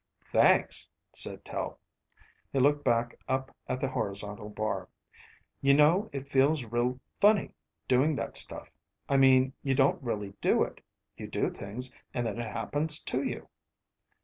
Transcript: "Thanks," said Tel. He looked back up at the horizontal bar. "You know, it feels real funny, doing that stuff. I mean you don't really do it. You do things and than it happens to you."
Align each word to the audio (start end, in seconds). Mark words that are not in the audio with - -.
"Thanks," 0.31 0.89
said 1.13 1.45
Tel. 1.45 1.79
He 2.51 2.57
looked 2.59 2.83
back 2.83 3.19
up 3.27 3.55
at 3.67 3.79
the 3.79 3.89
horizontal 3.91 4.49
bar. 4.49 4.89
"You 5.61 5.75
know, 5.75 6.09
it 6.11 6.27
feels 6.27 6.65
real 6.65 6.99
funny, 7.19 7.53
doing 7.87 8.15
that 8.15 8.35
stuff. 8.35 8.69
I 9.07 9.17
mean 9.17 9.53
you 9.61 9.75
don't 9.75 10.01
really 10.01 10.31
do 10.41 10.63
it. 10.63 10.81
You 11.17 11.27
do 11.27 11.49
things 11.51 11.93
and 12.15 12.25
than 12.25 12.39
it 12.39 12.45
happens 12.45 12.99
to 13.03 13.21
you." 13.21 13.47